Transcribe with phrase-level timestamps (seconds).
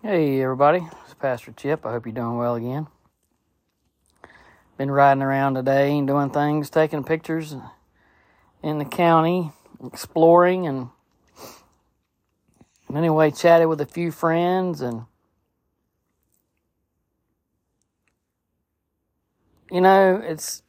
[0.00, 1.84] Hey everybody, it's Pastor Chip.
[1.84, 2.86] I hope you're doing well again.
[4.76, 7.56] Been riding around today and doing things, taking pictures
[8.62, 9.50] in the county,
[9.84, 10.90] exploring, and
[12.94, 15.02] anyway, chatted with a few friends and
[19.72, 20.62] you know, it's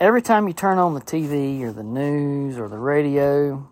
[0.00, 3.68] every time you turn on the TV or the news or the radio,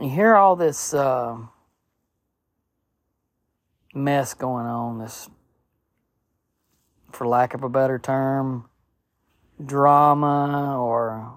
[0.00, 1.36] you hear all this uh,
[3.94, 5.28] mess going on, this,
[7.12, 8.68] for lack of a better term,
[9.64, 11.32] drama or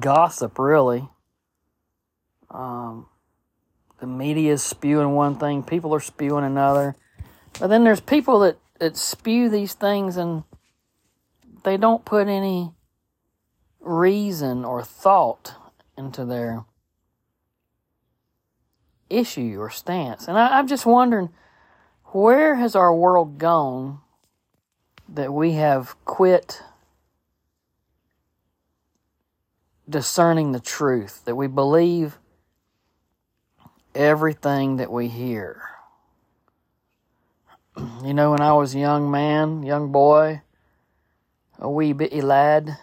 [0.00, 1.08] gossip, really.
[2.50, 3.06] Um,
[4.00, 6.96] the media is spewing one thing, people are spewing another.
[7.60, 10.44] But then there's people that, that spew these things and
[11.64, 12.72] they don't put any
[13.80, 15.54] reason or thought
[15.96, 16.64] into their
[19.08, 20.28] issue or stance.
[20.28, 21.30] And I, I'm just wondering
[22.06, 24.00] where has our world gone
[25.08, 26.62] that we have quit
[29.88, 32.18] discerning the truth, that we believe
[33.94, 35.62] everything that we hear?
[38.02, 40.42] You know, when I was a young man, young boy,
[41.58, 42.78] a wee bitty lad,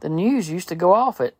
[0.00, 1.34] the news used to go off at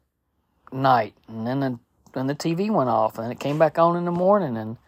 [0.73, 1.79] night, and then the,
[2.15, 4.79] then the TV went off, and it came back on in the morning, and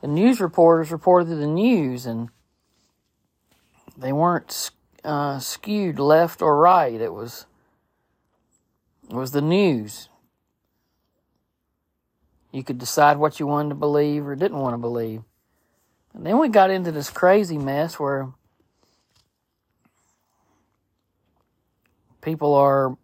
[0.00, 2.28] the news reporters reported the news, and
[3.96, 4.70] they weren't
[5.04, 7.00] uh, skewed left or right.
[7.00, 7.46] It was
[9.08, 10.08] it was the news.
[12.52, 15.22] You could decide what you wanted to believe or didn't want to believe.
[16.14, 18.32] And then we got into this crazy mess where
[22.20, 22.96] people are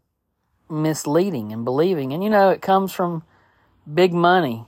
[0.70, 2.12] misleading and believing.
[2.12, 3.22] And you know, it comes from
[3.92, 4.64] big money,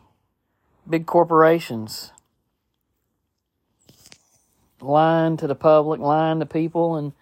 [0.89, 2.12] big corporations
[4.81, 7.12] lying to the public, lying to people, and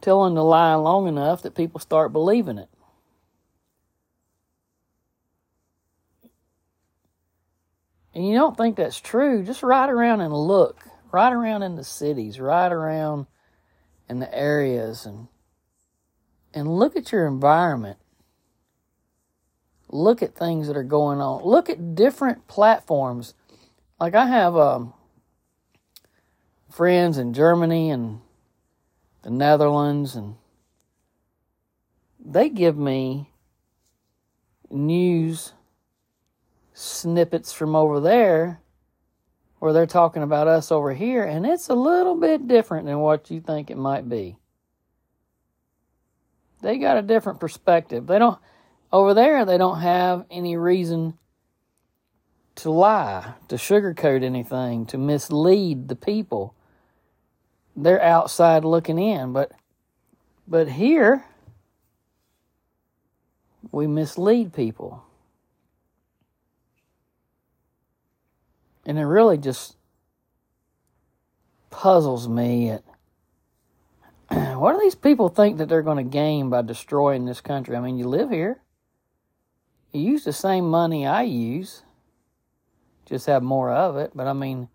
[0.00, 2.68] telling the lie long enough that people start believing it.
[8.14, 10.86] And you don't think that's true, just ride around and look.
[11.10, 13.26] Ride around in the cities, ride around
[14.08, 15.28] in the areas and
[16.52, 17.98] and look at your environment.
[19.94, 21.44] Look at things that are going on.
[21.44, 23.32] Look at different platforms.
[24.00, 24.92] Like I have um,
[26.68, 28.20] friends in Germany and
[29.22, 30.34] the Netherlands, and
[32.18, 33.30] they give me
[34.68, 35.52] news
[36.72, 38.60] snippets from over there
[39.60, 43.30] where they're talking about us over here, and it's a little bit different than what
[43.30, 44.36] you think it might be.
[46.62, 48.08] They got a different perspective.
[48.08, 48.40] They don't
[48.92, 51.18] over there they don't have any reason
[52.56, 56.54] to lie, to sugarcoat anything, to mislead the people.
[57.76, 59.52] They're outside looking in, but
[60.46, 61.24] but here
[63.72, 65.04] we mislead people.
[68.86, 69.76] And it really just
[71.70, 72.84] puzzles me at
[74.58, 77.76] what do these people think that they're going to gain by destroying this country?
[77.76, 78.60] I mean, you live here.
[79.94, 81.82] Use the same money I use,
[83.06, 84.10] just have more of it.
[84.12, 84.68] But I mean,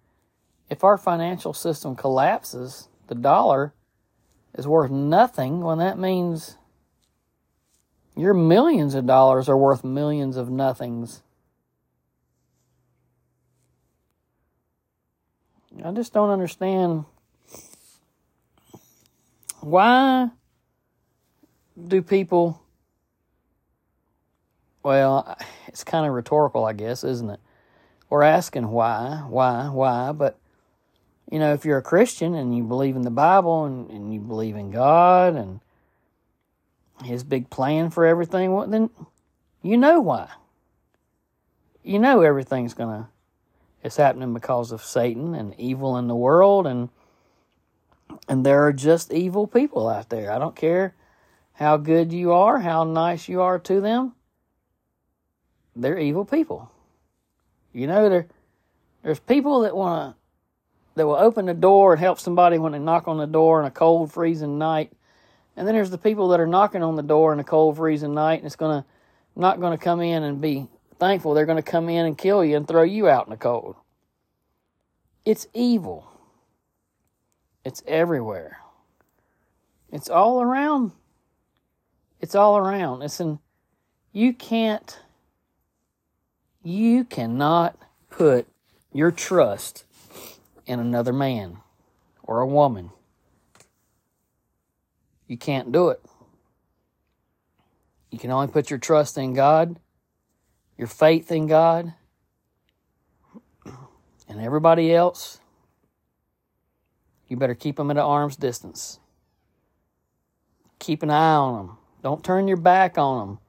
[0.70, 3.74] if our financial system collapses, the dollar
[4.58, 5.60] is worth nothing.
[5.60, 6.56] Well, that means
[8.16, 11.22] your millions of dollars are worth millions of nothings.
[15.84, 17.04] I just don't understand
[19.60, 20.30] why
[21.88, 22.62] do people
[24.90, 27.40] well it's kind of rhetorical i guess isn't it
[28.10, 30.40] we're asking why why why but
[31.32, 34.20] you know if you're a christian and you believe in the bible and, and you
[34.20, 35.60] believe in god and
[37.04, 38.90] his big plan for everything well then
[39.62, 40.28] you know why
[41.84, 43.10] you know everything's gonna
[43.84, 46.90] it's happening because of satan and evil in the world and
[48.28, 50.32] and there are just evil people out there.
[50.32, 50.96] I don't care
[51.54, 54.14] how good you are, how nice you are to them.
[55.80, 56.72] They're evil people.
[57.74, 58.28] You know, there
[59.04, 60.20] there's people that want to
[60.96, 63.66] that will open the door and help somebody when they knock on the door on
[63.66, 64.92] a cold, freezing night.
[65.56, 68.14] And then there's the people that are knocking on the door in a cold, freezing
[68.14, 68.86] night, and it's gonna
[69.36, 70.68] not gonna come in and be
[71.00, 71.34] thankful.
[71.34, 73.76] They're gonna come in and kill you and throw you out in the cold.
[75.24, 76.06] It's evil.
[77.64, 78.58] It's everywhere.
[79.92, 80.92] It's all around.
[82.20, 83.02] It's all around.
[83.02, 83.40] It's in,
[84.12, 85.00] you can't
[86.64, 87.78] You cannot
[88.10, 88.48] put
[88.92, 89.86] your trust
[90.66, 91.58] in another man
[92.24, 92.92] or a woman.
[95.28, 96.02] You can't do it.
[98.12, 99.80] You can only put your trust in God,
[100.78, 101.94] your faith in God,
[104.28, 105.40] and everybody else.
[107.28, 109.00] You better keep them at an arm's distance.
[110.80, 111.78] Keep an eye on them.
[112.02, 113.40] Don't turn your back on them.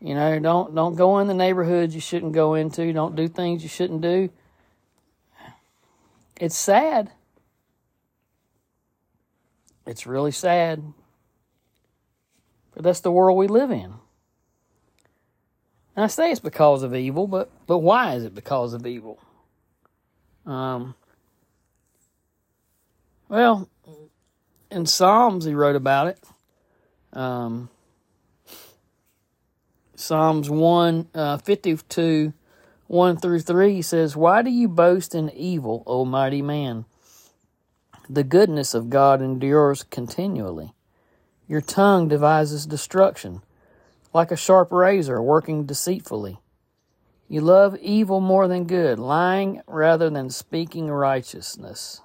[0.00, 2.92] You know, don't don't go in the neighborhoods you shouldn't go into.
[2.92, 4.30] Don't do things you shouldn't do.
[6.40, 7.10] It's sad.
[9.86, 10.82] It's really sad.
[12.74, 13.94] But that's the world we live in.
[15.96, 19.18] And I say it's because of evil, but but why is it because of evil?
[20.46, 20.94] Um
[23.28, 23.68] well,
[24.70, 26.20] in Psalms he wrote about it.
[27.12, 27.68] Um
[29.98, 32.32] Psalms 1 uh, 52
[32.86, 36.84] 1 through 3 says, Why do you boast in evil, O mighty man?
[38.08, 40.72] The goodness of God endures continually.
[41.48, 43.42] Your tongue devises destruction,
[44.14, 46.38] like a sharp razor working deceitfully.
[47.28, 52.02] You love evil more than good, lying rather than speaking righteousness.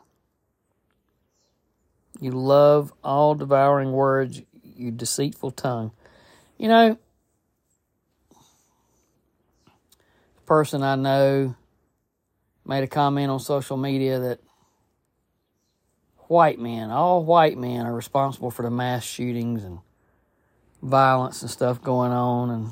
[2.19, 5.91] You love all devouring words, you deceitful tongue.
[6.57, 6.97] You know,
[10.53, 11.55] person I know
[12.63, 14.39] made a comment on social media that
[16.27, 19.79] white men, all white men, are responsible for the mass shootings and
[20.79, 22.51] violence and stuff going on.
[22.51, 22.69] And,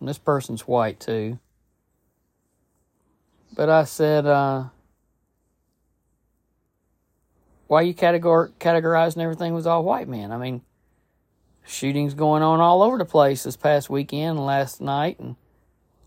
[0.00, 1.38] and this person's white too.
[3.54, 4.64] But I said, uh,
[7.66, 10.32] why you categor- categorizing everything was all white men?
[10.32, 10.62] I mean,
[11.68, 15.36] shootings going on all over the place this past weekend, last night, and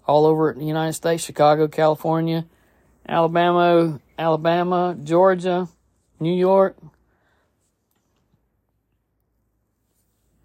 [0.07, 2.45] all over the United States, Chicago, California,
[3.07, 5.67] Alabama, Alabama, Georgia,
[6.19, 6.75] New York.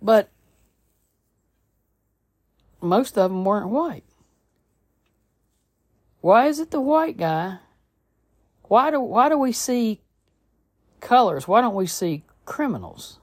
[0.03, 0.29] But
[2.81, 4.05] most of them weren't white.
[6.21, 7.59] Why is it the white guy?
[8.65, 10.01] Why do why do we see
[11.01, 11.47] colors?
[11.47, 13.19] Why don't we see criminals?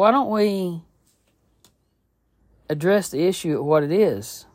[0.00, 0.80] Why don't we
[2.70, 4.46] address the issue at what it is?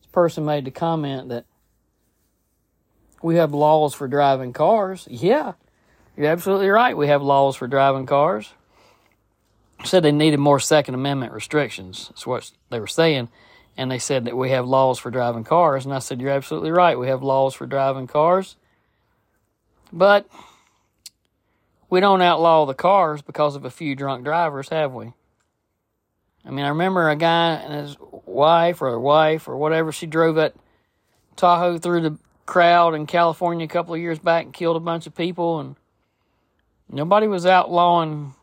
[0.00, 1.44] This person made the comment that
[3.20, 5.08] we have laws for driving cars.
[5.10, 5.54] Yeah,
[6.16, 6.96] you're absolutely right.
[6.96, 8.52] We have laws for driving cars.
[9.82, 12.06] Said they needed more Second Amendment restrictions.
[12.10, 13.30] That's what they were saying.
[13.76, 15.84] And they said that we have laws for driving cars.
[15.84, 16.96] And I said, You're absolutely right.
[16.96, 18.54] We have laws for driving cars.
[19.92, 20.28] But
[21.90, 25.12] we don't outlaw the cars because of a few drunk drivers, have we?
[26.44, 30.36] I mean, I remember a guy and his wife or wife or whatever, she drove
[30.36, 30.54] that
[31.36, 35.06] Tahoe through the crowd in California a couple of years back and killed a bunch
[35.06, 35.76] of people and
[36.90, 38.34] nobody was outlawing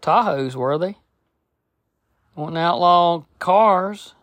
[0.00, 0.96] Tahoes, were they?
[2.36, 4.14] Wouldn't outlaw cars.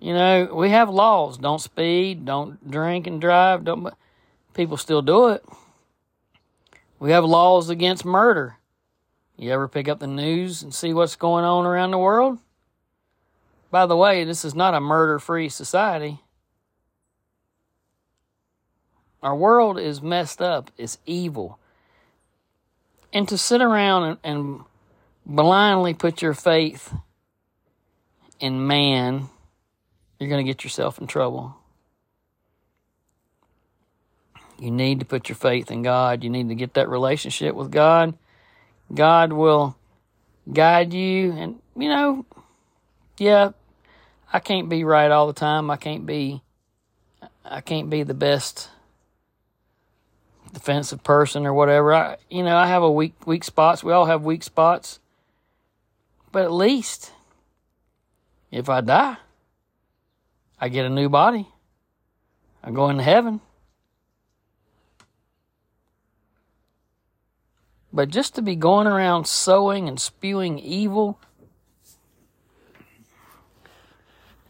[0.00, 1.38] You know, we have laws.
[1.38, 3.92] Don't speed, don't drink and drive, don't
[4.54, 5.44] people still do it.
[6.98, 8.56] We have laws against murder.
[9.36, 12.38] You ever pick up the news and see what's going on around the world?
[13.70, 16.20] By the way, this is not a murder free society.
[19.22, 21.58] Our world is messed up, it's evil.
[23.12, 24.60] And to sit around and, and
[25.24, 26.92] blindly put your faith
[28.40, 29.28] in man
[30.18, 31.56] you're going to get yourself in trouble.
[34.58, 36.24] You need to put your faith in God.
[36.24, 38.18] You need to get that relationship with God.
[38.92, 39.76] God will
[40.52, 41.32] guide you.
[41.32, 42.26] And, you know,
[43.18, 43.50] yeah,
[44.32, 45.70] I can't be right all the time.
[45.70, 46.42] I can't be,
[47.44, 48.68] I can't be the best
[50.52, 51.94] defensive person or whatever.
[51.94, 53.84] I, you know, I have a weak, weak spots.
[53.84, 54.98] We all have weak spots.
[56.32, 57.12] But at least,
[58.50, 59.18] if I die,
[60.60, 61.48] I get a new body.
[62.62, 63.40] I go into heaven.
[67.92, 71.18] But just to be going around sowing and spewing evil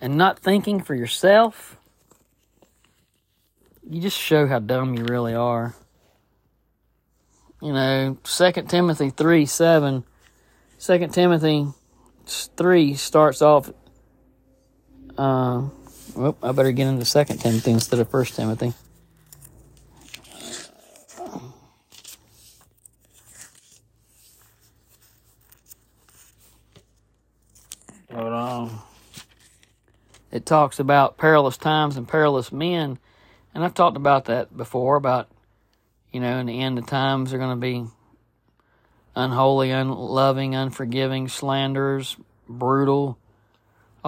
[0.00, 1.76] and not thinking for yourself,
[3.88, 5.74] you just show how dumb you really are.
[7.62, 10.04] You know, 2 Timothy 3 7,
[10.78, 11.68] 2 Timothy
[12.26, 13.72] 3 starts off.
[15.16, 15.68] Uh,
[16.14, 18.72] well, I better get into Second Timothy instead of First Timothy.
[28.10, 28.80] But um,
[30.32, 32.98] it talks about perilous times and perilous men,
[33.54, 34.96] and I've talked about that before.
[34.96, 35.28] About
[36.12, 37.84] you know, in the end of times, they're going to be
[39.14, 42.16] unholy, unloving, unforgiving, slanderers,
[42.48, 43.18] brutal,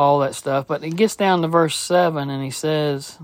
[0.00, 0.66] all that stuff.
[0.66, 3.18] But it gets down to verse 7 and he says,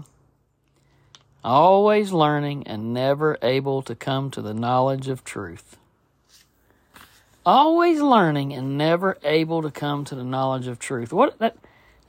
[1.43, 5.79] Always learning and never able to come to the knowledge of truth.
[7.47, 11.13] Always learning and never able to come to the knowledge of truth.
[11.13, 11.57] What that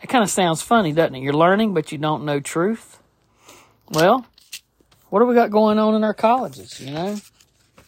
[0.01, 1.21] that kind of sounds funny, doesn't it?
[1.21, 2.99] You're learning, but you don't know truth.
[3.91, 4.25] Well,
[5.09, 6.81] what do we got going on in our colleges?
[6.81, 7.17] You know,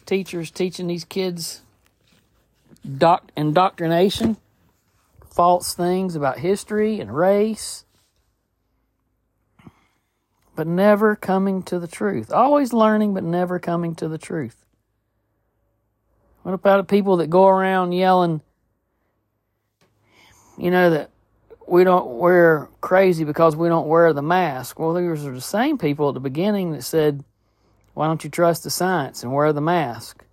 [0.06, 1.62] teachers teaching these kids
[2.96, 4.36] doc- indoctrination,
[5.30, 7.84] false things about history and race,
[10.56, 12.32] but never coming to the truth.
[12.32, 14.64] Always learning, but never coming to the truth.
[16.42, 18.40] What about people that go around yelling,
[20.58, 21.10] you know, that
[21.66, 24.78] we don't wear crazy because we don't wear the mask?
[24.78, 27.24] Well, these are the same people at the beginning that said,
[27.94, 30.24] why don't you trust the science and wear the mask?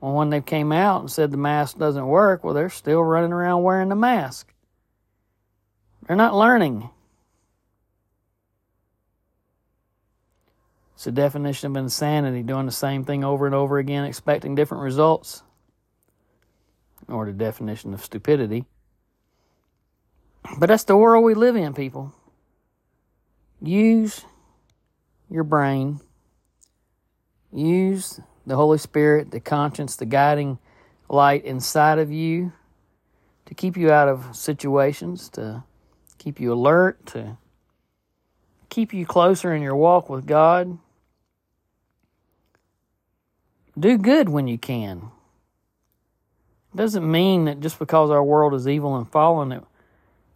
[0.00, 3.32] Well, when they came out and said the mask doesn't work, well, they're still running
[3.32, 4.52] around wearing the mask.
[6.06, 6.88] They're not learning.
[10.94, 14.82] It's the definition of insanity, doing the same thing over and over again, expecting different
[14.82, 15.42] results,
[17.08, 18.64] or the definition of stupidity.
[20.58, 22.12] But that's the world we live in, people.
[23.60, 24.24] Use
[25.30, 26.00] your brain.
[27.52, 30.58] Use the Holy Spirit, the conscience, the guiding
[31.08, 32.52] light inside of you
[33.44, 35.62] to keep you out of situations, to
[36.16, 37.36] keep you alert, to
[38.70, 40.78] keep you closer in your walk with God.
[43.78, 45.10] Do good when you can.
[46.72, 49.64] It doesn't mean that just because our world is evil and fallen that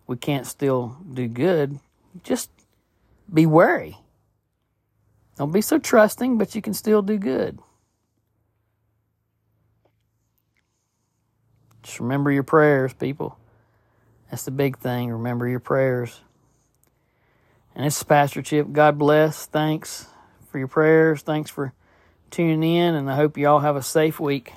[0.07, 1.79] we can't still do good.
[2.23, 2.51] Just
[3.33, 3.97] be wary.
[5.37, 7.59] Don't be so trusting, but you can still do good.
[11.83, 13.39] Just remember your prayers, people.
[14.31, 15.11] That's the big thing.
[15.11, 16.21] Remember your prayers.
[17.75, 18.73] And this is Pastor Chip.
[18.73, 19.47] God bless.
[19.47, 20.07] Thanks
[20.51, 21.23] for your prayers.
[21.23, 21.73] Thanks for
[22.31, 24.53] tuning in, and I hope you all have a safe week.